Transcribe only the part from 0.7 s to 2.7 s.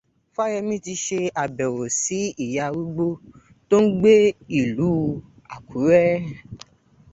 ti ṣe àbẹ̀wò sí ìyá